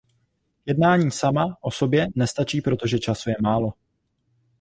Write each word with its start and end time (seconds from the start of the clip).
Jednání 0.65 1.11
sama 1.11 1.57
o 1.61 1.71
sobě 1.71 2.07
nestačí 2.15 2.61
protože 2.61 2.99
času 2.99 3.29
je 3.29 3.35
málo. 3.41 3.73